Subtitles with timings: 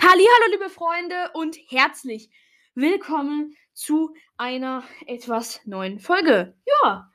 [0.00, 2.30] Hallo, liebe Freunde und herzlich
[2.74, 6.56] willkommen zu einer etwas neuen Folge.
[6.66, 7.10] Ja,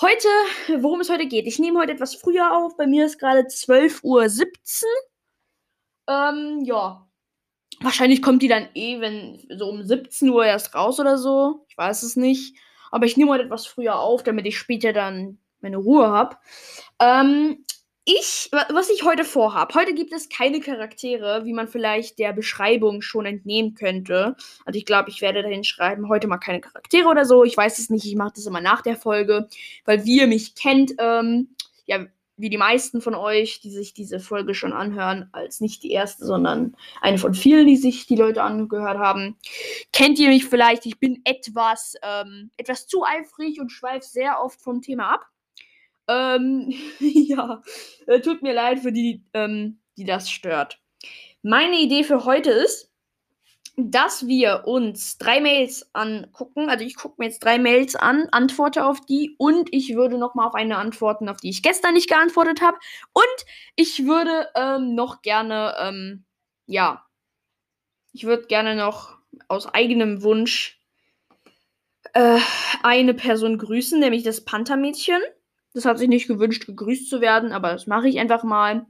[0.00, 0.28] heute,
[0.80, 1.46] worum es heute geht.
[1.46, 2.76] Ich nehme heute etwas früher auf.
[2.76, 4.26] Bei mir ist gerade 12.17 Uhr.
[6.08, 7.06] Ähm, ja.
[7.80, 11.66] Wahrscheinlich kommt die dann eh, wenn so um 17 Uhr erst raus oder so.
[11.68, 12.56] Ich weiß es nicht.
[12.90, 16.36] Aber ich nehme heute etwas früher auf, damit ich später dann meine Ruhe habe.
[17.00, 17.64] Ähm,
[18.04, 23.00] ich, was ich heute vorhabe, heute gibt es keine Charaktere, wie man vielleicht der Beschreibung
[23.00, 24.36] schon entnehmen könnte.
[24.66, 27.44] Also ich glaube, ich werde dahin schreiben, heute mal keine Charaktere oder so.
[27.44, 29.48] Ich weiß es nicht, ich mache das immer nach der Folge,
[29.86, 31.48] weil wie ihr mich kennt, ähm,
[31.86, 32.04] ja,
[32.36, 36.26] wie die meisten von euch, die sich diese Folge schon anhören, als nicht die erste,
[36.26, 39.36] sondern eine von vielen, die sich die Leute angehört haben,
[39.92, 40.84] kennt ihr mich vielleicht.
[40.84, 45.26] Ich bin etwas, ähm, etwas zu eifrig und schweife sehr oft vom Thema ab.
[46.08, 47.62] Ähm, ja,
[48.06, 50.80] äh, tut mir leid für die, ähm, die das stört.
[51.42, 52.90] Meine Idee für heute ist,
[53.76, 56.68] dass wir uns drei Mails angucken.
[56.70, 60.46] Also ich gucke mir jetzt drei Mails an, antworte auf die und ich würde nochmal
[60.46, 62.78] auf eine antworten, auf die ich gestern nicht geantwortet habe.
[63.12, 66.24] Und ich würde ähm, noch gerne, ähm,
[66.66, 67.04] ja,
[68.12, 69.18] ich würde gerne noch
[69.48, 70.80] aus eigenem Wunsch
[72.12, 72.38] äh,
[72.84, 75.20] eine Person grüßen, nämlich das Panthermädchen.
[75.74, 78.86] Das hat sich nicht gewünscht, gegrüßt zu werden, aber das mache ich einfach mal.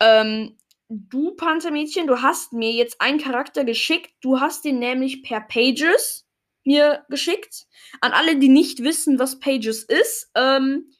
[0.00, 0.56] Ähm,
[0.88, 4.12] du, Panzermädchen, du hast mir jetzt einen Charakter geschickt.
[4.20, 6.26] Du hast den nämlich per Pages
[6.64, 7.66] mir geschickt.
[8.00, 10.30] An alle, die nicht wissen, was Pages ist.
[10.34, 10.90] Ähm,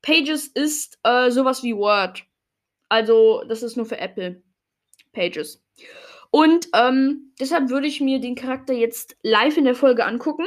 [0.00, 2.24] Pages ist äh, sowas wie Word.
[2.88, 4.42] Also, das ist nur für Apple.
[5.12, 5.62] Pages.
[6.30, 10.46] Und ähm, deshalb würde ich mir den Charakter jetzt live in der Folge angucken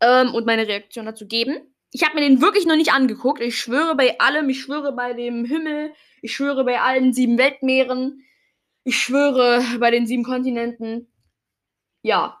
[0.00, 1.71] ähm, und meine Reaktion dazu geben.
[1.94, 3.42] Ich habe mir den wirklich noch nicht angeguckt.
[3.42, 8.24] Ich schwöre bei allem, ich schwöre bei dem Himmel, ich schwöre bei allen sieben Weltmeeren,
[8.82, 11.12] ich schwöre bei den sieben Kontinenten.
[12.00, 12.40] Ja.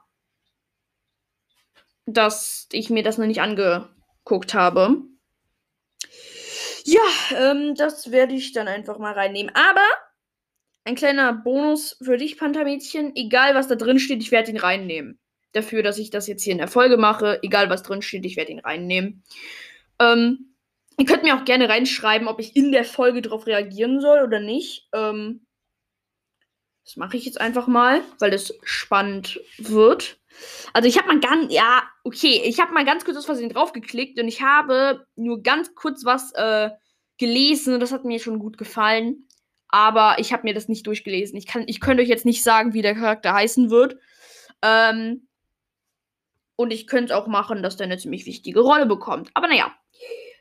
[2.06, 5.02] Dass ich mir das noch nicht angeguckt habe.
[6.84, 7.02] Ja,
[7.36, 9.54] ähm, das werde ich dann einfach mal reinnehmen.
[9.54, 9.86] Aber
[10.84, 13.14] ein kleiner Bonus für dich, Panthermädchen.
[13.14, 15.20] Egal, was da drin steht, ich werde ihn reinnehmen
[15.52, 17.38] dafür, dass ich das jetzt hier in der Folge mache.
[17.42, 19.22] Egal, was drin steht, ich werde ihn reinnehmen.
[19.98, 20.54] Ähm,
[20.98, 24.40] ihr könnt mir auch gerne reinschreiben, ob ich in der Folge darauf reagieren soll oder
[24.40, 24.88] nicht.
[24.92, 25.46] Ähm,
[26.84, 30.18] das mache ich jetzt einfach mal, weil das spannend wird.
[30.72, 34.18] Also ich habe mal ganz, ja, okay, ich habe mal ganz kurz aus Versehen draufgeklickt
[34.18, 36.70] und ich habe nur ganz kurz was äh,
[37.18, 39.28] gelesen und das hat mir schon gut gefallen.
[39.68, 41.36] Aber ich habe mir das nicht durchgelesen.
[41.38, 43.96] Ich, kann, ich könnte euch jetzt nicht sagen, wie der Charakter heißen wird.
[44.60, 45.28] Ähm,
[46.56, 49.30] und ich könnte es auch machen, dass der eine ziemlich wichtige Rolle bekommt.
[49.34, 49.72] Aber naja,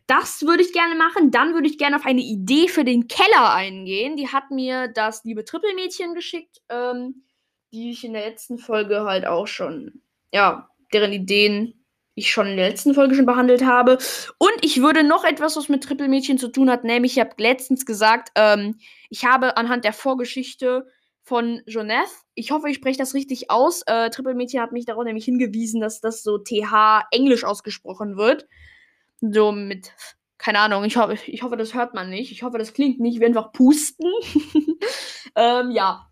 [0.08, 1.32] das würde ich gerne machen.
[1.32, 4.18] Dann würde ich gerne auf eine Idee für den Keller eingehen.
[4.18, 7.24] Die hat mir das liebe Trippelmädchen geschickt, ähm,
[7.72, 10.02] die ich in der letzten Folge halt auch schon,
[10.34, 11.82] ja, deren Ideen
[12.14, 13.98] ich schon in der letzten Folge schon behandelt habe.
[14.38, 17.86] Und ich würde noch etwas, was mit Trippelmädchen zu tun hat, nämlich ich habe letztens
[17.86, 18.80] gesagt, ähm,
[19.10, 20.88] ich habe anhand der Vorgeschichte
[21.32, 22.10] von Joneth.
[22.36, 23.84] Ich hoffe, ich spreche das richtig aus.
[23.84, 28.50] Äh, Triple Mädchen hat mich darauf nämlich hingewiesen, dass das so TH Englisch ausgesprochen wird.
[29.22, 29.94] So mit,
[30.38, 32.34] keine Ahnung, ich hoffe, ich hoffe, das hört man nicht.
[32.34, 34.12] Ich hoffe, das klingt nicht wie einfach pusten.
[35.38, 36.12] ähm, ja.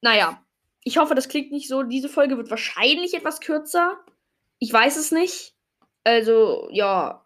[0.00, 0.44] Naja.
[0.82, 1.84] Ich hoffe, das klingt nicht so.
[1.84, 4.00] Diese Folge wird wahrscheinlich etwas kürzer.
[4.58, 5.54] Ich weiß es nicht.
[6.02, 7.24] Also, ja.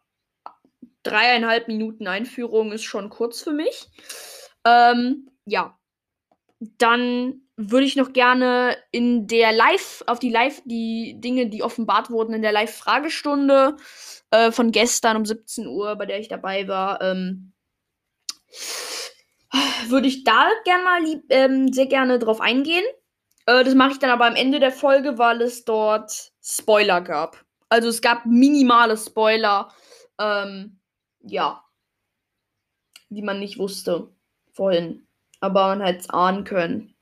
[1.04, 3.88] Dreieinhalb Minuten Einführung ist schon kurz für mich.
[4.66, 5.74] Ähm, ja
[6.60, 12.10] dann würde ich noch gerne in der Live, auf die Live, die Dinge, die offenbart
[12.10, 13.76] wurden in der Live-Fragestunde
[14.30, 17.52] äh, von gestern um 17 Uhr, bei der ich dabei war, ähm,
[19.88, 22.84] würde ich da gerne mal lieb, ähm, sehr gerne drauf eingehen.
[23.46, 27.44] Äh, das mache ich dann aber am Ende der Folge, weil es dort Spoiler gab.
[27.68, 29.72] Also es gab minimale Spoiler,
[30.18, 30.78] ähm,
[31.20, 31.64] ja,
[33.08, 34.14] die man nicht wusste
[34.52, 35.05] vorhin
[35.40, 36.94] aber man hätte es ahnen können.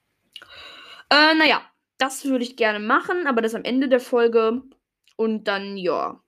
[1.10, 1.62] Äh, naja,
[1.98, 4.62] das würde ich gerne machen, aber das am Ende der Folge.
[5.16, 6.20] Und dann, ja.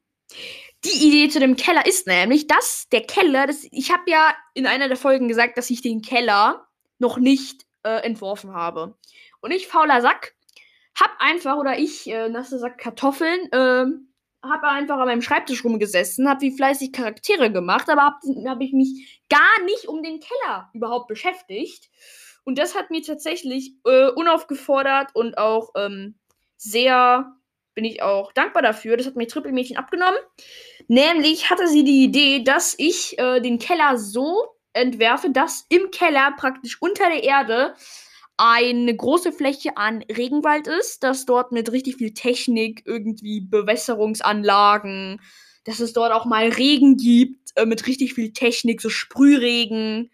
[0.85, 4.67] Die Idee zu dem Keller ist nämlich, dass der Keller, das, ich habe ja in
[4.67, 6.69] einer der Folgen gesagt, dass ich den Keller
[6.99, 8.97] noch nicht äh, entworfen habe.
[9.41, 10.35] Und ich, fauler Sack,
[10.99, 13.87] hab einfach, oder ich, äh, nasse Sack Kartoffeln, äh,
[14.43, 18.19] habe einfach an meinem Schreibtisch rumgesessen, habe wie fleißig Charaktere gemacht, aber habe
[18.49, 21.91] hab ich mich gar nicht um den Keller überhaupt beschäftigt.
[22.45, 26.17] Und das hat mir tatsächlich äh, unaufgefordert und auch ähm,
[26.57, 27.33] sehr,
[27.75, 28.97] bin ich auch dankbar dafür.
[28.97, 30.19] Das hat mir Triple Mädchen abgenommen.
[30.87, 36.35] Nämlich hatte sie die Idee, dass ich äh, den Keller so entwerfe, dass im Keller
[36.37, 37.75] praktisch unter der Erde
[38.39, 45.21] eine große Fläche an Regenwald ist, dass dort mit richtig viel Technik irgendwie Bewässerungsanlagen,
[45.65, 50.11] dass es dort auch mal Regen gibt äh, mit richtig viel Technik, so Sprühregen.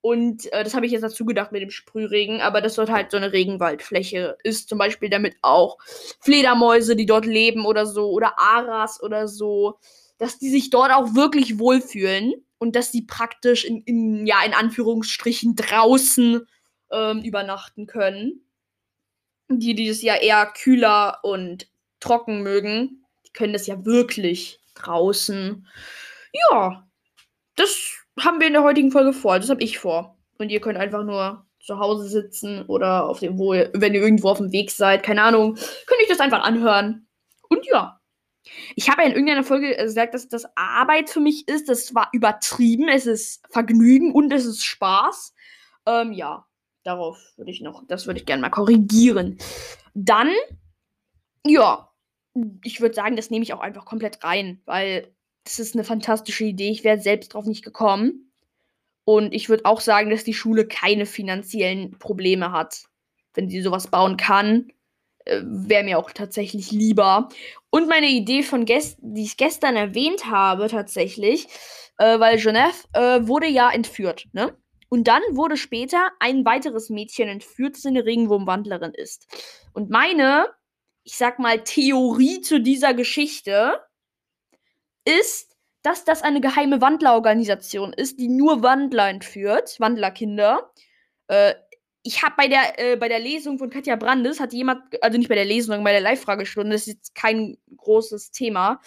[0.00, 3.10] Und äh, das habe ich jetzt dazu gedacht mit dem Sprühregen, aber dass dort halt
[3.10, 5.78] so eine Regenwaldfläche ist, zum Beispiel damit auch
[6.20, 9.78] Fledermäuse, die dort leben oder so, oder Aras oder so,
[10.18, 14.54] dass die sich dort auch wirklich wohlfühlen und dass die praktisch in, in ja, in
[14.54, 16.46] Anführungsstrichen draußen
[16.90, 18.44] ähm, übernachten können.
[19.48, 25.66] Die dieses Jahr eher kühler und trocken mögen, die können das ja wirklich draußen.
[26.32, 26.88] Ja,
[27.56, 29.38] das haben wir in der heutigen Folge vor.
[29.38, 30.16] Das habe ich vor.
[30.38, 34.00] Und ihr könnt einfach nur zu Hause sitzen oder auf dem, wo ihr, wenn ihr
[34.00, 37.06] irgendwo auf dem Weg seid, keine Ahnung, könnt ihr das einfach anhören.
[37.48, 38.00] Und ja.
[38.74, 41.68] Ich habe ja in irgendeiner Folge gesagt, dass das Arbeit für mich ist.
[41.68, 42.88] Das war übertrieben.
[42.88, 45.34] Es ist Vergnügen und es ist Spaß.
[45.86, 46.46] Ähm, ja
[46.82, 49.38] darauf würde ich noch, das würde ich gerne mal korrigieren.
[49.94, 50.30] Dann,
[51.46, 51.90] ja,
[52.64, 56.44] ich würde sagen, das nehme ich auch einfach komplett rein, weil das ist eine fantastische
[56.44, 56.70] Idee.
[56.70, 58.30] Ich wäre selbst drauf nicht gekommen.
[59.04, 62.84] Und ich würde auch sagen, dass die Schule keine finanziellen Probleme hat.
[63.34, 64.68] Wenn sie sowas bauen kann,
[65.24, 67.28] äh, wäre mir auch tatsächlich lieber.
[67.70, 71.46] Und meine Idee von gestern, die ich gestern erwähnt habe, tatsächlich,
[71.98, 74.56] äh, weil Genève äh, wurde ja entführt, ne?
[74.90, 79.26] Und dann wurde später ein weiteres Mädchen entführt, das eine Regenwurmwandlerin ist.
[79.72, 80.48] Und meine,
[81.04, 83.80] ich sag mal, Theorie zu dieser Geschichte
[85.04, 90.72] ist, dass das eine geheime Wandlerorganisation ist, die nur Wandler entführt, Wandlerkinder.
[91.28, 91.54] Äh,
[92.02, 95.28] ich habe bei der äh, bei der Lesung von Katja Brandes hat jemand, also nicht
[95.28, 98.80] bei der Lesung, sondern bei der Live-Fragestunde, das ist jetzt kein großes Thema,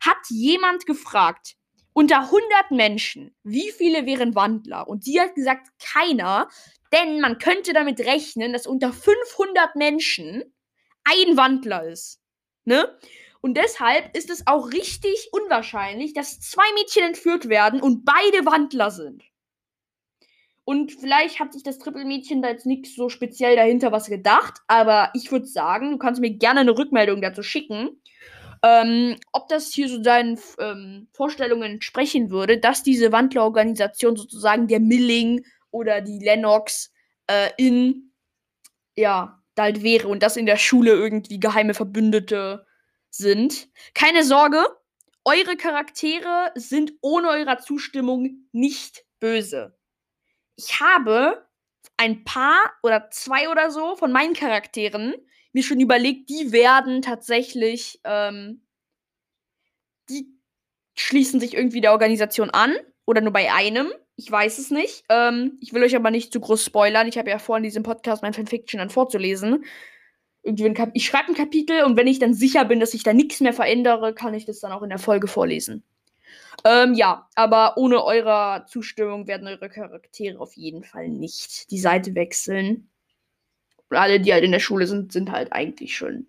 [0.00, 1.56] hat jemand gefragt,
[1.92, 4.88] unter 100 Menschen, wie viele wären Wandler?
[4.88, 6.48] Und sie hat gesagt, keiner,
[6.92, 10.44] denn man könnte damit rechnen, dass unter 500 Menschen
[11.04, 12.20] ein Wandler ist.
[12.64, 12.96] Ne?
[13.40, 18.90] Und deshalb ist es auch richtig unwahrscheinlich, dass zwei Mädchen entführt werden und beide Wandler
[18.90, 19.24] sind.
[20.64, 25.10] Und vielleicht hat sich das Trippelmädchen da jetzt nicht so speziell dahinter was gedacht, aber
[25.14, 28.00] ich würde sagen, du kannst mir gerne eine Rückmeldung dazu schicken.
[28.62, 34.80] Ähm, ob das hier so deinen ähm, Vorstellungen entsprechen würde, dass diese Wandlerorganisation sozusagen der
[34.80, 36.92] Milling oder die Lennox
[37.26, 38.12] äh, in,
[38.96, 42.66] ja, da halt wäre und dass in der Schule irgendwie geheime Verbündete
[43.10, 43.68] sind.
[43.94, 44.64] Keine Sorge,
[45.24, 49.76] eure Charaktere sind ohne eurer Zustimmung nicht böse.
[50.56, 51.46] Ich habe
[51.96, 55.14] ein paar oder zwei oder so von meinen Charakteren
[55.52, 58.62] mir schon überlegt, die werden tatsächlich, ähm,
[60.08, 60.26] die
[60.94, 62.74] schließen sich irgendwie der Organisation an
[63.06, 63.92] oder nur bei einem.
[64.16, 65.04] Ich weiß es nicht.
[65.08, 67.08] Ähm, ich will euch aber nicht zu groß spoilern.
[67.08, 69.64] Ich habe ja vor, in diesem Podcast mein Fanfiction dann vorzulesen.
[70.42, 73.40] Irgendwie ich schreibe ein Kapitel und wenn ich dann sicher bin, dass ich da nichts
[73.40, 75.84] mehr verändere, kann ich das dann auch in der Folge vorlesen.
[76.64, 82.14] Ähm, ja, aber ohne eurer Zustimmung werden eure Charaktere auf jeden Fall nicht die Seite
[82.14, 82.90] wechseln.
[83.90, 86.26] Alle, die halt in der Schule sind, sind halt eigentlich schon,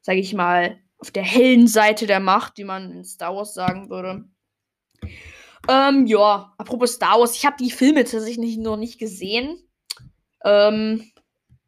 [0.00, 3.88] sag ich mal, auf der hellen Seite der Macht, wie man in Star Wars sagen
[3.90, 4.24] würde.
[5.68, 9.58] Ähm, ja, apropos Star Wars, ich habe die Filme tatsächlich noch nicht gesehen.
[10.44, 11.10] Ähm,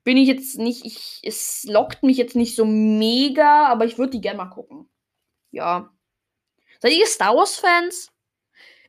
[0.05, 4.12] bin ich jetzt nicht, ich, es lockt mich jetzt nicht so mega, aber ich würde
[4.12, 4.88] die gerne mal gucken.
[5.50, 5.91] Ja.
[6.81, 8.11] Seid ihr Star Wars-Fans?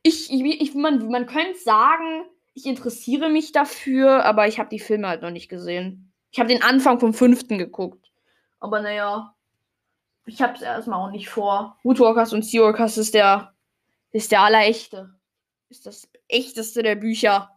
[0.02, 2.24] Ich, ich, ich, man, man könnte sagen,
[2.54, 6.12] ich interessiere mich dafür, aber ich habe die Filme halt noch nicht gesehen.
[6.34, 8.10] Ich habe den Anfang vom fünften geguckt.
[8.58, 9.36] Aber naja,
[10.26, 11.78] ich habe es erstmal auch nicht vor.
[11.84, 13.54] Woodwalkers und Seawalkers ist der,
[14.10, 15.14] ist der allerechte.
[15.68, 17.50] Ist das echteste der Bücher.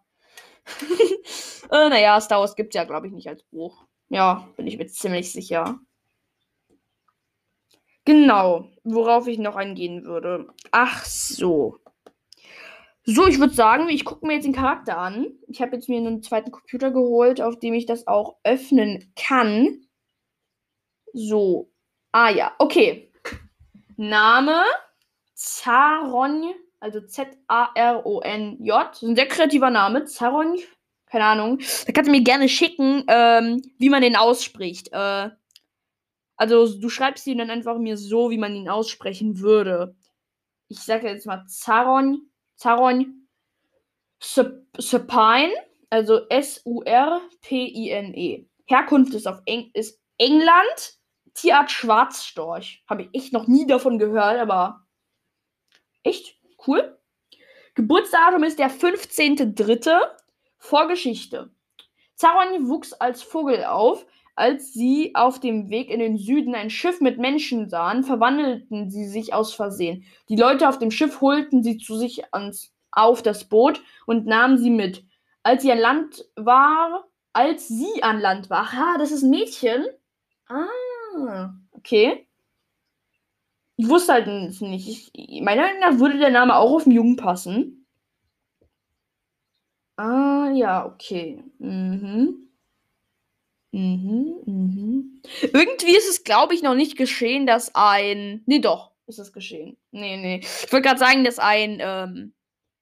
[1.71, 3.83] äh, naja, Star Wars gibt es ja, glaube ich, nicht als Buch.
[4.09, 5.79] Ja, bin ich mir ziemlich sicher.
[8.05, 10.49] Genau, worauf ich noch eingehen würde.
[10.69, 11.79] Ach so.
[13.09, 15.31] So, ich würde sagen, ich gucke mir jetzt den Charakter an.
[15.47, 19.85] Ich habe jetzt mir einen zweiten Computer geholt, auf dem ich das auch öffnen kann.
[21.13, 21.71] So.
[22.11, 23.09] Ah ja, okay.
[23.95, 24.61] Name
[25.35, 29.03] Zaron, also Z-A-R-O-N-J.
[29.03, 30.03] Ein sehr kreativer Name.
[30.03, 30.59] Zaron,
[31.05, 31.59] keine Ahnung.
[31.85, 34.91] Da kannst du mir gerne schicken, ähm, wie man den ausspricht.
[34.91, 35.29] Äh,
[36.35, 39.95] also, du schreibst ihn dann einfach mir so, wie man ihn aussprechen würde.
[40.67, 42.26] Ich sage jetzt mal Zaron
[42.57, 43.27] Zaron
[44.19, 45.53] Supine,
[45.89, 46.89] also S-U-R-P-I-N-E.
[48.65, 50.97] Herkunft ist auf Eng ist England.
[51.33, 52.83] Tierart Schwarzstorch.
[52.89, 54.87] Habe ich echt noch nie davon gehört, aber
[56.03, 56.97] echt cool.
[57.75, 59.99] Geburtsdatum ist der 15.3.
[60.57, 61.51] Vorgeschichte.
[62.15, 64.07] Zaron wuchs als Vogel auf.
[64.37, 69.07] Als sie auf dem Weg in den Süden ein Schiff mit Menschen sahen, verwandelten sie
[69.07, 70.05] sich aus Versehen.
[70.29, 74.59] Die Leute auf dem Schiff holten sie zu sich ans, auf das Boot und nahmen
[74.59, 75.03] sie mit.
[75.41, 79.85] Als sie an Land war, als sie an Land war, ha, das ist ein Mädchen.
[80.47, 82.27] Ah, okay.
[83.75, 84.27] Ich wusste halt
[84.61, 85.11] nicht.
[85.13, 87.87] Ich, meiner Meinung nach würde der Name auch auf den Jungen passen.
[89.97, 91.43] Ah, ja, okay.
[91.59, 92.46] Mhm.
[93.71, 95.21] Mhm, mhm.
[95.41, 98.41] Irgendwie ist es, glaube ich, noch nicht geschehen, dass ein.
[98.45, 99.77] Nee, doch, ist es geschehen.
[99.91, 100.39] Nee, nee.
[100.41, 102.33] Ich wollte gerade sagen, dass ein ähm,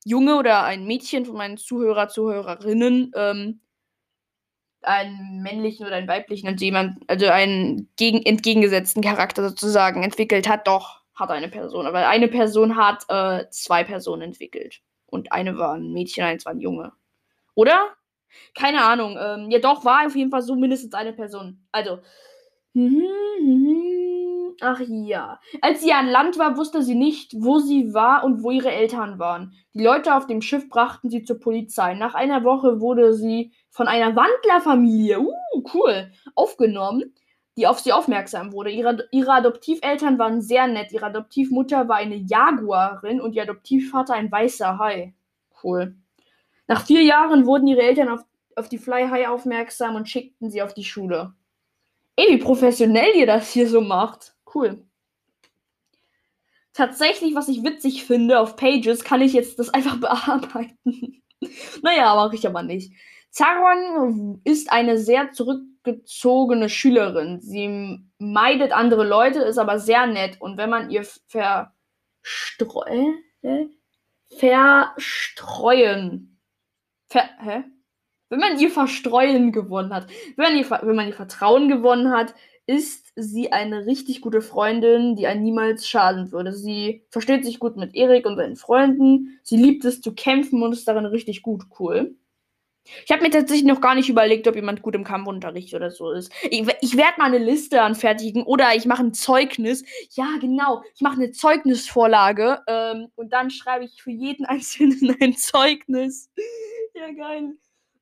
[0.05, 3.59] Junge oder ein Mädchen von meinen Zuhörer, Zuhörerinnen ähm,
[4.83, 10.67] einen männlichen oder einen weiblichen, also jemand, also einen gegen, entgegengesetzten Charakter sozusagen entwickelt hat,
[10.67, 11.87] doch, hat eine Person.
[11.87, 14.81] Aber eine Person hat äh, zwei Personen entwickelt.
[15.07, 16.91] Und eine war ein Mädchen, eins war ein Junge.
[17.55, 17.95] Oder?
[18.53, 19.17] Keine Ahnung.
[19.19, 21.65] Ähm, ja, doch, war auf jeden Fall so mindestens eine Person.
[21.71, 21.99] Also.
[22.73, 23.03] Mhm,
[23.41, 23.95] mhm.
[24.61, 25.39] Ach ja.
[25.61, 29.19] Als sie an Land war, wusste sie nicht, wo sie war und wo ihre Eltern
[29.19, 29.53] waren.
[29.73, 31.93] Die Leute auf dem Schiff brachten sie zur Polizei.
[31.95, 37.13] Nach einer Woche wurde sie von einer Wandlerfamilie, uh, cool, aufgenommen,
[37.57, 38.69] die auf sie aufmerksam wurde.
[38.71, 40.91] Ihre, ihre Adoptiveltern waren sehr nett.
[40.91, 45.13] Ihre Adoptivmutter war eine Jaguarin und ihr Adoptivvater ein weißer Hai.
[45.63, 45.95] Cool.
[46.67, 48.21] Nach vier Jahren wurden ihre Eltern auf,
[48.55, 51.33] auf die Fly High aufmerksam und schickten sie auf die Schule.
[52.15, 54.35] Ey, wie professionell ihr das hier so macht.
[54.53, 54.85] Cool.
[56.73, 61.21] Tatsächlich, was ich witzig finde auf Pages, kann ich jetzt das einfach bearbeiten.
[61.81, 62.93] naja, mache ich aber nicht.
[63.29, 67.41] Zaron ist eine sehr zurückgezogene Schülerin.
[67.41, 70.39] Sie meidet andere Leute, ist aber sehr nett.
[70.39, 73.23] Und wenn man ihr verstreuen,
[74.37, 76.34] verstreuen
[77.07, 77.63] Ver hä?
[78.29, 82.33] Wenn man ihr Verstreuen gewonnen hat, wenn man, ihr, wenn man ihr Vertrauen gewonnen hat,
[82.67, 86.51] ist sie eine richtig gute Freundin, die einen niemals schaden würde.
[86.51, 89.39] Sie versteht sich gut mit Erik und seinen Freunden.
[89.43, 91.65] Sie liebt es zu kämpfen und ist darin richtig gut.
[91.79, 92.15] Cool.
[93.03, 96.11] Ich habe mir tatsächlich noch gar nicht überlegt, ob jemand gut im Kampfunterricht oder so
[96.11, 96.31] ist.
[96.49, 99.83] Ich, ich werde mal eine Liste anfertigen oder ich mache ein Zeugnis.
[100.11, 100.83] Ja, genau.
[100.93, 106.29] Ich mache eine Zeugnisvorlage ähm, und dann schreibe ich für jeden Einzelnen ein Zeugnis.
[106.95, 107.55] Ja, geil.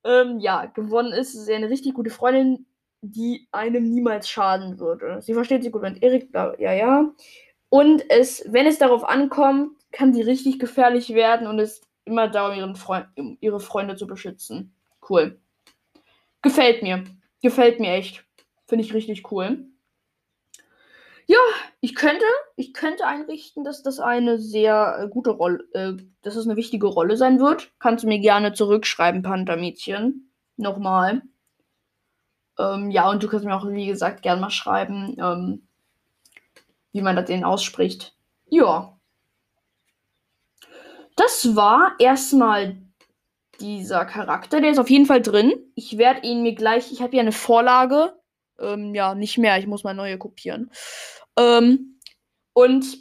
[0.05, 2.65] Ähm, ja, gewonnen ist sie eine richtig gute Freundin,
[3.01, 5.21] die einem niemals schaden würde.
[5.21, 7.13] Sie versteht sich gut mit Erik, ja, ja.
[7.69, 12.49] Und es, wenn es darauf ankommt, kann sie richtig gefährlich werden und ist immer da,
[12.49, 14.75] um, ihren Freund, um ihre Freunde zu beschützen.
[15.09, 15.39] Cool.
[16.41, 17.03] Gefällt mir.
[17.41, 18.25] Gefällt mir echt.
[18.67, 19.65] Finde ich richtig cool.
[21.25, 21.39] Ja,
[21.79, 22.25] ich könnte,
[22.55, 26.87] ich könnte einrichten, dass das eine sehr äh, gute Rolle, äh, dass es eine wichtige
[26.87, 27.71] Rolle sein wird.
[27.79, 30.31] Kannst du mir gerne zurückschreiben, Panther-Mädchen.
[30.57, 31.21] Nochmal.
[32.59, 35.67] Ähm, ja, und du kannst mir auch, wie gesagt, gerne mal schreiben, ähm,
[36.91, 38.15] wie man das denn ausspricht.
[38.49, 38.97] Ja.
[41.15, 42.77] Das war erstmal
[43.59, 44.61] dieser Charakter.
[44.61, 45.53] Der ist auf jeden Fall drin.
[45.75, 46.91] Ich werde ihn mir gleich.
[46.91, 48.13] Ich habe hier eine Vorlage.
[48.59, 49.57] Ähm, ja, nicht mehr.
[49.59, 50.71] Ich muss mal neue kopieren.
[51.37, 51.99] Ähm,
[52.53, 52.97] und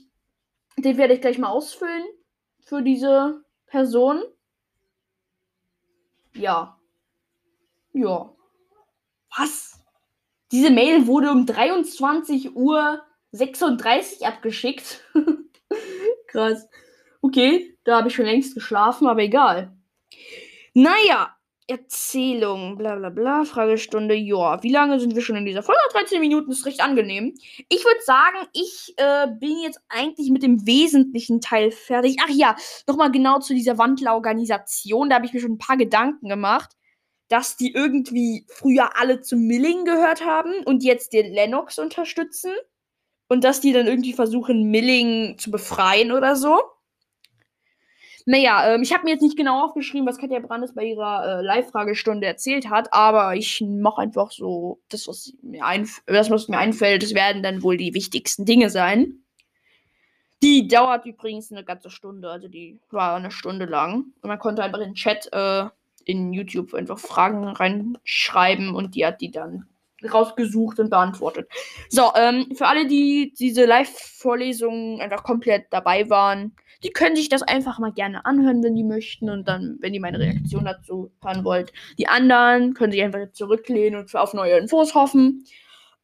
[0.76, 2.04] den werde ich gleich mal ausfüllen
[2.60, 4.22] für diese Person.
[6.34, 6.78] Ja.
[7.92, 8.34] Ja.
[9.36, 9.80] Was?
[10.50, 15.04] Diese Mail wurde um 23 Uhr 36 abgeschickt.
[16.26, 16.68] Krass.
[17.20, 19.76] Okay, da habe ich schon längst geschlafen, aber egal.
[20.74, 21.36] Naja,
[21.72, 24.62] Erzählung, bla bla bla, Fragestunde, ja.
[24.62, 25.80] Wie lange sind wir schon in dieser Folge?
[25.92, 27.34] 13 Minuten ist recht angenehm.
[27.70, 32.18] Ich würde sagen, ich äh, bin jetzt eigentlich mit dem wesentlichen Teil fertig.
[32.22, 35.08] Ach ja, nochmal genau zu dieser Wandlerorganisation.
[35.08, 36.76] Da habe ich mir schon ein paar Gedanken gemacht,
[37.28, 42.52] dass die irgendwie früher alle zu Milling gehört haben und jetzt den Lennox unterstützen.
[43.28, 46.60] Und dass die dann irgendwie versuchen, Milling zu befreien oder so.
[48.26, 51.42] Naja, ähm, ich habe mir jetzt nicht genau aufgeschrieben, was Katja Brandes bei ihrer äh,
[51.42, 56.58] Live-Fragestunde erzählt hat, aber ich mache einfach so das, was mir, einf das, was mir
[56.58, 57.02] einfällt.
[57.02, 59.22] Das werden dann wohl die wichtigsten Dinge sein.
[60.42, 64.06] Die dauert übrigens eine ganze Stunde, also die war eine Stunde lang.
[64.22, 65.66] Und man konnte einfach in den Chat äh,
[66.04, 69.66] in YouTube einfach Fragen reinschreiben und die hat die dann
[70.12, 71.48] rausgesucht und beantwortet.
[71.88, 77.42] So, ähm, für alle, die diese Live-Vorlesungen einfach komplett dabei waren, die können sich das
[77.42, 81.44] einfach mal gerne anhören, wenn die möchten und dann, wenn ihr meine Reaktion dazu hören
[81.44, 81.72] wollt.
[81.98, 85.44] Die anderen können sich einfach zurücklehnen und auf neue Infos hoffen,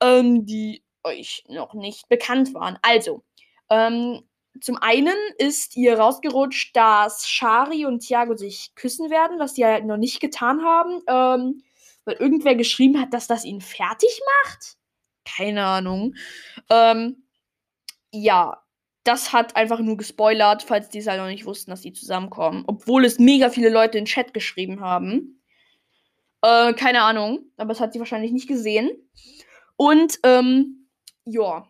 [0.03, 2.79] ähm, die euch noch nicht bekannt waren.
[2.83, 3.23] Also,
[3.71, 4.23] ähm,
[4.61, 9.81] zum einen ist ihr rausgerutscht, dass Shari und Thiago sich küssen werden, was sie ja
[9.81, 11.01] noch nicht getan haben.
[11.07, 11.63] Ähm,
[12.09, 14.79] weil irgendwer geschrieben hat, dass das ihn fertig macht.
[15.25, 16.15] Keine Ahnung.
[16.71, 17.23] Ähm,
[18.11, 18.63] ja,
[19.09, 22.65] das hat einfach nur gespoilert, falls die es halt noch nicht wussten, dass die zusammenkommen.
[22.67, 25.41] Obwohl es mega viele Leute in den Chat geschrieben haben.
[26.43, 28.91] Äh, keine Ahnung, aber es hat sie wahrscheinlich nicht gesehen.
[29.77, 30.89] Und, ähm,
[31.25, 31.67] ja.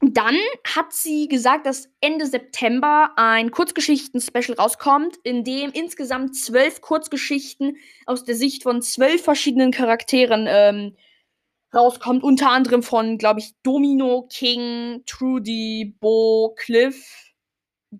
[0.00, 7.76] Dann hat sie gesagt, dass Ende September ein Kurzgeschichten-Special rauskommt, in dem insgesamt zwölf Kurzgeschichten
[8.06, 10.96] aus der Sicht von zwölf verschiedenen Charakteren ähm,
[11.74, 12.22] rauskommt.
[12.22, 17.32] Unter anderem von, glaube ich, Domino, King, Trudy, Bo, Cliff,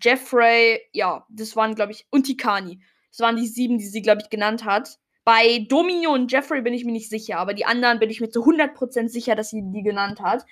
[0.00, 0.80] Jeffrey.
[0.92, 2.80] Ja, das waren, glaube ich, und Tikani.
[3.10, 4.98] Das waren die sieben, die sie, glaube ich, genannt hat.
[5.24, 8.30] Bei Domino und Jeffrey bin ich mir nicht sicher, aber die anderen bin ich mir
[8.30, 10.44] zu 100% sicher, dass sie die genannt hat.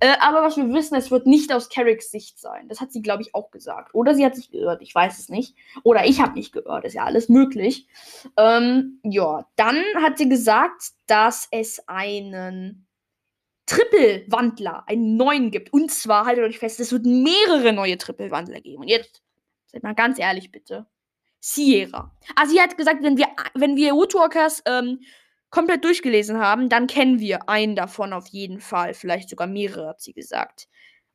[0.00, 2.68] Äh, aber was wir wissen, es wird nicht aus Carricks Sicht sein.
[2.68, 3.94] Das hat sie, glaube ich, auch gesagt.
[3.94, 5.56] Oder sie hat sich geirrt, ich weiß es nicht.
[5.82, 7.86] Oder ich habe nicht geirrt, ist ja alles möglich.
[8.36, 12.86] Ähm, ja, dann hat sie gesagt, dass es einen
[13.64, 15.72] Triple-Wandler, einen neuen gibt.
[15.72, 18.82] Und zwar, haltet euch fest, es wird mehrere neue Triple-Wandler geben.
[18.82, 19.22] Und jetzt,
[19.66, 20.86] seid mal ganz ehrlich, bitte.
[21.40, 22.12] Sierra.
[22.34, 25.00] Ah, sie hat gesagt, wenn wir, wenn wir Woodwalkers ähm,
[25.50, 28.94] komplett durchgelesen haben, dann kennen wir einen davon auf jeden Fall.
[28.94, 30.68] Vielleicht sogar mehrere, hat sie gesagt.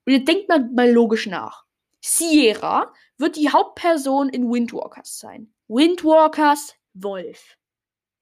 [0.06, 1.66] Und ihr denkt mal, mal logisch nach.
[2.02, 5.54] Sierra wird die Hauptperson in Windwalkers sein.
[5.68, 7.58] Windwalkers Wolf.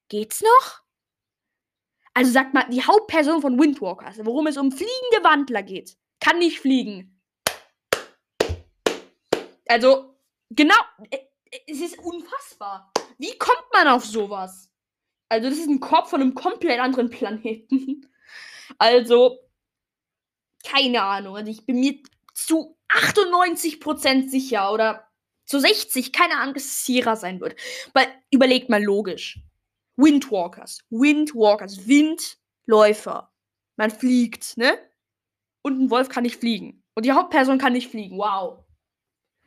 [0.09, 0.81] Geht's noch?
[2.13, 6.59] Also sagt mal, die Hauptperson von Windwalkers, worum es um fliegende Wandler geht, kann nicht
[6.59, 7.19] fliegen.
[9.67, 10.17] Also,
[10.49, 10.75] genau,
[11.09, 11.19] äh,
[11.67, 12.91] es ist unfassbar.
[13.17, 14.69] Wie kommt man auf sowas?
[15.29, 18.07] Also, das ist ein Kopf von einem komplett anderen Planeten.
[18.77, 19.37] Also,
[20.63, 21.35] keine Ahnung.
[21.35, 21.99] Also, ich bin mir
[22.33, 25.05] zu 98% sicher oder
[25.45, 27.59] zu 60, keine Ahnung, dass es Sierra sein wird.
[27.93, 29.41] Weil, überlegt mal logisch.
[29.97, 30.85] Windwalkers.
[30.89, 31.85] Windwalkers.
[31.85, 33.33] Windläufer.
[33.75, 34.77] Man fliegt, ne?
[35.61, 36.81] Und ein Wolf kann nicht fliegen.
[36.95, 38.17] Und die Hauptperson kann nicht fliegen.
[38.17, 38.63] Wow.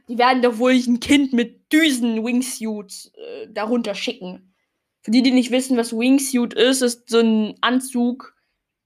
[0.09, 4.55] Die werden doch wohl ein Kind mit Düsen-Wingsuit äh, darunter schicken.
[5.01, 8.35] Für die, die nicht wissen, was Wingsuit ist, ist so ein Anzug,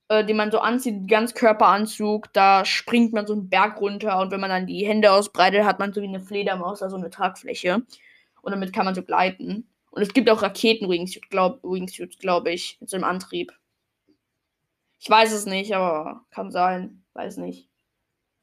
[0.09, 2.33] äh, den man so anzieht, ganz Körperanzug.
[2.33, 5.79] Da springt man so einen Berg runter und wenn man dann die Hände ausbreitet, hat
[5.79, 7.83] man so wie eine Fledermaus, also eine Tragfläche.
[8.43, 9.69] Und damit kann man so gleiten.
[9.91, 11.61] Und es gibt auch Raketen-Wingsuits, glaube
[12.21, 13.53] glaub ich, mit so einem Antrieb.
[15.01, 17.05] Ich weiß es nicht, aber kann sein.
[17.15, 17.69] Weiß nicht.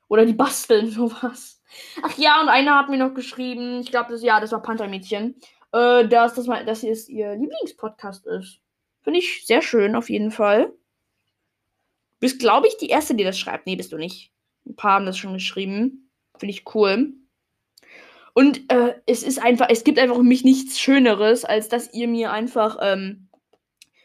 [0.08, 1.62] Oder die basteln sowas.
[2.02, 5.36] Ach ja, und einer hat mir noch geschrieben, ich glaube, das, ja, das war Panthermädchen,
[5.72, 8.60] äh, dass, das mal, dass es ihr Lieblingspodcast ist.
[9.02, 10.74] Finde ich sehr schön, auf jeden Fall.
[12.20, 13.68] Bist, glaube ich, die Erste, die das schreibt.
[13.68, 14.32] Nee, bist du nicht.
[14.65, 16.10] Ein paar haben das schon geschrieben.
[16.38, 17.13] Finde ich cool.
[18.34, 22.08] Und äh, es ist einfach, es gibt einfach für mich nichts Schöneres, als dass ihr
[22.08, 23.30] mir einfach ähm,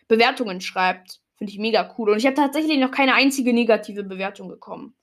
[0.06, 1.20] Bewertungen schreibt.
[1.36, 2.10] Finde ich mega cool.
[2.10, 4.94] Und ich habe tatsächlich noch keine einzige negative Bewertung bekommen.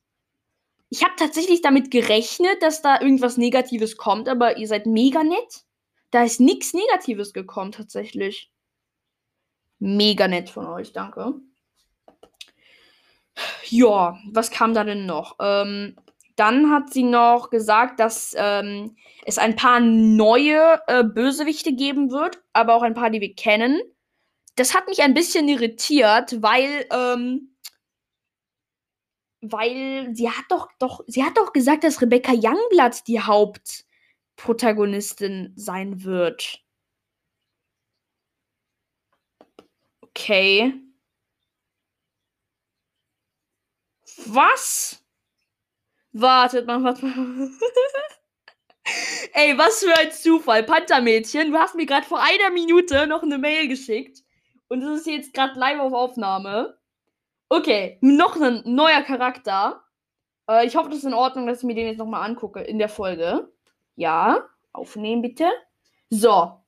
[0.89, 5.65] Ich habe tatsächlich damit gerechnet, dass da irgendwas Negatives kommt, aber ihr seid mega nett.
[6.11, 8.49] Da ist nichts Negatives gekommen, tatsächlich.
[9.79, 11.35] Mega nett von euch, danke.
[13.65, 15.35] Ja, was kam da denn noch?
[15.39, 15.95] Ähm,
[16.37, 18.95] dann hat sie noch gesagt, dass ähm,
[19.25, 23.81] es ein paar neue äh, Bösewichte geben wird, aber auch ein paar, die wir kennen.
[24.55, 27.55] Das hat mich ein bisschen irritiert, weil, ähm,
[29.51, 36.03] weil sie hat doch, doch, sie hat doch gesagt, dass Rebecca Youngblood die Hauptprotagonistin sein
[36.03, 36.63] wird.
[40.01, 40.73] Okay.
[44.25, 45.03] Was?
[46.13, 47.49] Wartet mal, warte mal.
[49.33, 50.63] Ey, was für ein Zufall.
[50.63, 54.23] Panthermädchen, du hast mir gerade vor einer Minute noch eine Mail geschickt.
[54.69, 56.76] Und es ist jetzt gerade live auf Aufnahme.
[57.49, 59.83] Okay, noch ein neuer Charakter.
[60.49, 62.77] Äh, ich hoffe, das ist in Ordnung, dass ich mir den jetzt nochmal angucke in
[62.77, 63.51] der Folge.
[63.95, 65.49] Ja, aufnehmen bitte.
[66.09, 66.61] So.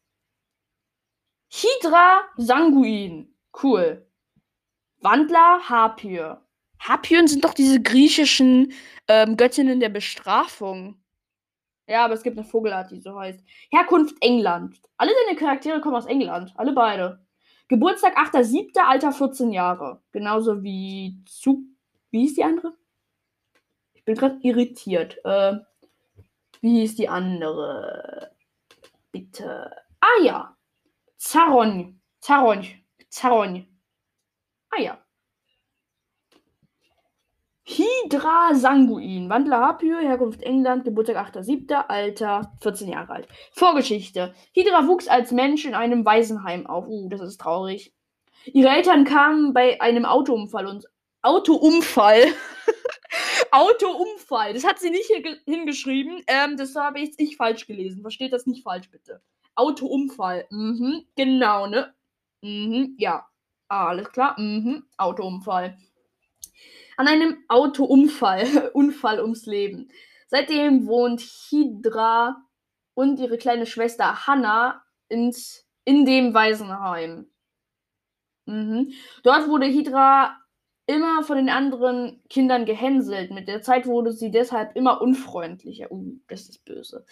[1.52, 3.36] Hydra Sanguin.
[3.62, 4.08] Cool.
[5.02, 6.22] Wandler Harpy.
[6.80, 8.72] Harpyen sind doch diese griechischen
[9.08, 11.04] ähm, Göttinnen der Bestrafung.
[11.88, 13.44] Ja, aber es gibt eine Vogelart, die so heißt.
[13.72, 14.80] Herkunft England.
[14.98, 16.54] Alle deine Charaktere kommen aus England.
[16.56, 17.26] Alle beide.
[17.70, 20.02] Geburtstag 8.7., Alter 14 Jahre.
[20.12, 21.64] Genauso wie zu.
[22.10, 22.76] Wie hieß die andere?
[23.94, 25.24] Ich bin gerade irritiert.
[25.24, 25.60] Äh,
[26.62, 28.36] wie hieß die andere?
[29.12, 29.72] Bitte.
[30.00, 30.58] Ah ja.
[31.18, 32.02] Zaron.
[32.20, 32.66] Zaron.
[33.10, 33.68] Zaron.
[34.72, 34.98] Ah ja.
[37.70, 43.28] Hydra Sanguin, Wandler Harpyr, Herkunft England, Geburtstag 8.7., Alter 14 Jahre alt.
[43.52, 44.34] Vorgeschichte.
[44.54, 46.88] Hydra wuchs als Mensch in einem Waisenheim auf.
[46.88, 47.94] Uh, das ist traurig.
[48.46, 50.88] Ihre Eltern kamen bei einem Autounfall und
[51.22, 52.24] Autounfall.
[53.52, 54.54] Autounfall.
[54.54, 56.24] Das hat sie nicht hier hingeschrieben.
[56.26, 58.02] Ähm, das habe ich, ich falsch gelesen.
[58.02, 59.22] Versteht das nicht falsch, bitte.
[59.54, 60.48] Autounfall.
[60.50, 61.94] Mhm, genau, ne?
[62.42, 63.28] Mhm, ja.
[63.68, 64.40] Alles klar.
[64.40, 65.78] Mhm, Autounfall.
[67.00, 68.72] An einem Autounfall.
[68.74, 69.90] Unfall ums Leben.
[70.28, 72.44] Seitdem wohnt Hydra
[72.94, 77.32] und ihre kleine Schwester Hannah ins, in dem Waisenheim.
[78.48, 78.92] Mhm.
[79.24, 80.36] Dort wurde Hydra
[80.88, 83.32] immer von den anderen Kindern gehänselt.
[83.32, 85.94] Mit der Zeit wurde sie deshalb immer unfreundlicher.
[85.94, 87.06] Uh, das ist böse.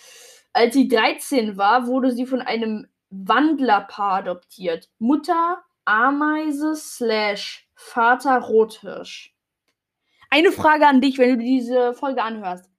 [0.52, 4.90] Als sie 13 war, wurde sie von einem Wandlerpaar adoptiert.
[5.00, 9.37] Mutter Ameise slash Vater Rothirsch.
[10.30, 12.70] Eine Frage an dich, wenn du diese Folge anhörst.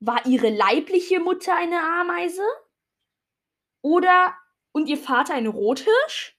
[0.00, 2.42] War ihre leibliche Mutter eine Ameise?
[3.82, 4.34] Oder
[4.72, 6.36] und ihr Vater ein Rothirsch?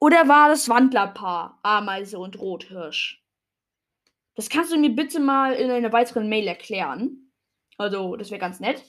[0.00, 3.22] Oder war das Wandlerpaar Ameise und Rothirsch?
[4.34, 7.30] Das kannst du mir bitte mal in einer weiteren Mail erklären.
[7.76, 8.82] Also, das wäre ganz nett.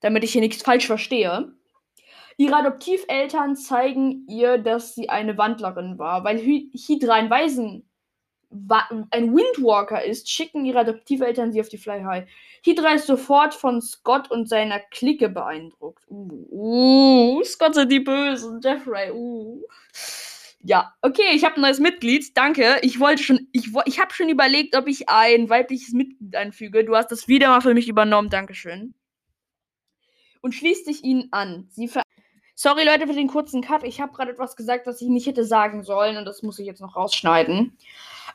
[0.00, 1.56] Damit ich hier nichts falsch verstehe.
[2.36, 6.24] Ihre Adoptiveltern zeigen ihr, dass sie eine Wandlerin war.
[6.24, 7.88] Weil Hydra ein Waisen
[9.10, 12.28] ein Windwalker ist, schicken ihre Adoptiveltern sie auf die Fly High.
[12.64, 16.04] Hydra ist sofort von Scott und seiner Clique beeindruckt.
[16.08, 18.60] Uh, uh Scott sind die Bösen.
[18.62, 19.62] Jeffrey, uh.
[20.66, 22.36] Ja, okay, ich habe ein neues Mitglied.
[22.36, 22.78] Danke.
[22.80, 26.84] Ich wollte schon, ich, ich habe schon überlegt, ob ich ein weibliches Mitglied einfüge.
[26.84, 28.30] Du hast das wieder mal für mich übernommen.
[28.30, 28.94] Dankeschön.
[30.40, 31.66] Und schließt dich ihnen an.
[31.70, 32.02] Sie ver
[32.54, 33.82] Sorry, Leute, für den kurzen Cut.
[33.82, 36.16] Ich habe gerade etwas gesagt, was ich nicht hätte sagen sollen.
[36.16, 37.76] Und das muss ich jetzt noch rausschneiden.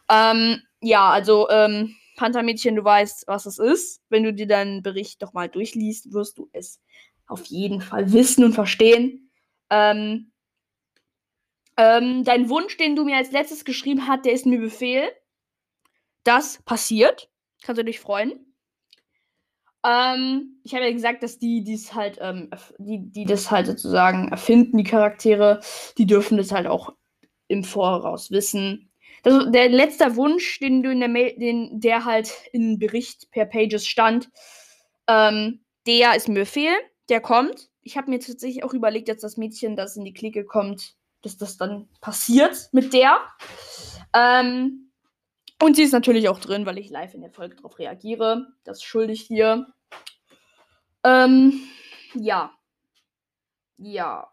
[0.09, 4.01] Ähm, ja, also, ähm, Panthermädchen, du weißt, was es ist.
[4.09, 6.81] Wenn du dir deinen Bericht doch mal durchliest, wirst du es
[7.27, 9.31] auf jeden Fall wissen und verstehen.
[9.69, 10.31] Ähm,
[11.77, 15.09] ähm, dein Wunsch, den du mir als letztes geschrieben hast, der ist mir Befehl.
[16.25, 17.29] Das passiert.
[17.61, 18.48] Kannst du dich freuen.
[19.85, 24.29] Ähm, ich habe ja gesagt, dass die, die's halt, ähm, die, die das halt sozusagen
[24.29, 25.61] erfinden, die Charaktere,
[25.97, 26.93] die dürfen das halt auch
[27.47, 28.91] im Voraus wissen.
[29.23, 33.45] Das, der letzte Wunsch, den du in der Mail, den, der halt im Bericht per
[33.45, 34.29] Pages stand,
[35.07, 36.75] ähm, der ist mir Befehl,
[37.09, 37.69] der kommt.
[37.81, 41.37] Ich habe mir tatsächlich auch überlegt, dass das Mädchen, das in die Clique kommt, dass
[41.37, 43.19] das dann passiert mit der.
[44.13, 44.88] Ähm,
[45.61, 48.47] und sie ist natürlich auch drin, weil ich live in der Folge darauf reagiere.
[48.63, 49.67] Das schuldig hier.
[51.03, 51.61] Ähm,
[52.13, 52.53] ja.
[53.77, 54.31] Ja.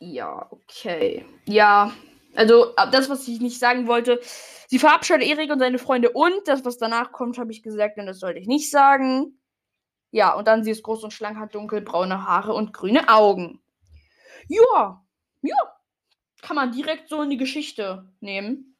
[0.00, 1.24] Ja, okay.
[1.46, 1.92] Ja.
[2.34, 4.20] Also, das, was ich nicht sagen wollte.
[4.68, 8.06] Sie verabscheut Erik und seine Freunde und das, was danach kommt, habe ich gesagt, und
[8.06, 9.40] das sollte ich nicht sagen.
[10.10, 13.62] Ja, und dann sie ist groß und schlank, hat dunkelbraune Haare und grüne Augen.
[14.48, 15.02] Ja.
[15.42, 15.56] Ja
[16.46, 18.75] kann man direkt so in die Geschichte nehmen.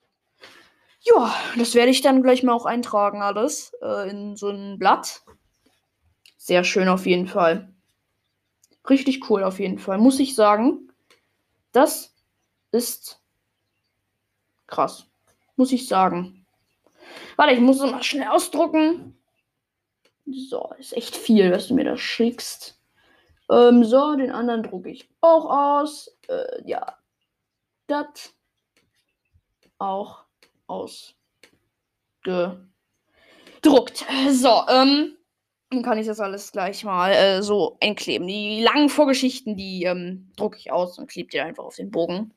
[1.07, 5.23] Ja, das werde ich dann gleich mal auch eintragen, alles äh, in so ein Blatt.
[6.37, 7.73] Sehr schön auf jeden Fall.
[8.91, 10.93] Richtig cool auf jeden Fall, muss ich sagen.
[11.71, 12.13] Das
[12.73, 13.21] ist
[14.67, 15.07] krass,
[15.55, 16.45] muss ich sagen.
[17.37, 19.17] Warte, ich muss es mal schnell ausdrucken.
[20.27, 22.81] So, ist echt viel, was du mir da schickst.
[23.49, 26.17] Ähm, so, den anderen drucke ich auch aus.
[26.27, 26.99] Äh, ja,
[27.87, 28.35] das
[29.79, 30.26] auch
[30.67, 31.17] ausgedruckt.
[34.31, 35.17] So, ähm,
[35.71, 38.27] dann kann ich das alles gleich mal äh, so einkleben.
[38.27, 42.33] Die langen Vorgeschichten, die ähm, drucke ich aus und klebe die einfach auf den Bogen.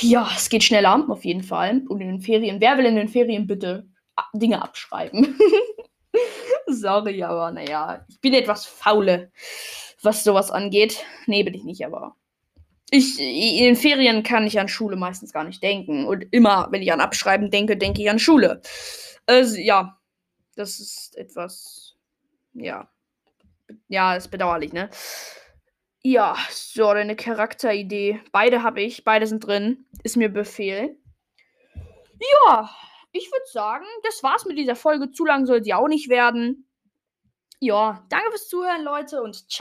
[0.00, 1.82] Ja, es geht schneller, auf jeden Fall.
[1.88, 3.88] Und in den Ferien, wer will in den Ferien bitte
[4.34, 5.38] Dinge abschreiben?
[6.66, 9.32] Sorry, aber naja, ich bin etwas faule,
[10.02, 11.04] was sowas angeht.
[11.26, 12.16] Nee, bin ich nicht, aber
[12.90, 16.06] ich, in den Ferien kann ich an Schule meistens gar nicht denken.
[16.06, 18.60] Und immer, wenn ich an Abschreiben denke, denke ich an Schule.
[19.26, 19.98] Also, ja,
[20.56, 21.96] das ist etwas,
[22.52, 22.88] ja,
[23.88, 24.90] ja, ist bedauerlich, ne?
[26.02, 28.20] Ja, so, eine Charakteridee.
[28.32, 29.84] Beide habe ich, beide sind drin.
[30.02, 30.96] Ist mir Befehl.
[32.46, 32.70] Ja,
[33.12, 35.10] ich würde sagen, das war's mit dieser Folge.
[35.10, 36.66] Zu lang soll sie auch nicht werden.
[37.58, 39.58] Ja, danke fürs Zuhören, Leute, und ciao.